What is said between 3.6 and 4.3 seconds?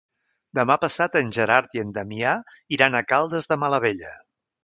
Malavella.